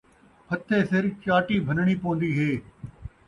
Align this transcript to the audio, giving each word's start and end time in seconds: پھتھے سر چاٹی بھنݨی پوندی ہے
پھتھے 0.47 0.77
سر 0.89 1.03
چاٹی 1.25 1.57
بھنݨی 1.67 1.95
پوندی 2.01 2.31
ہے 2.39 2.51